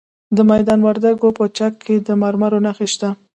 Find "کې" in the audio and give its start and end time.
1.85-1.95